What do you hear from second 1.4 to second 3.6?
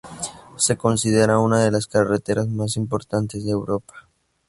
de las carreteras más importantes de